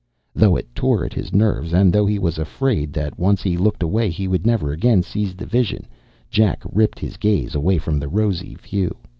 [0.33, 3.83] Though it tore at his nerves, and though he was afraid that once he looked
[3.83, 5.85] away he would never again seize the vision,
[6.27, 8.95] Jack ripped his gaze away from the rosy view.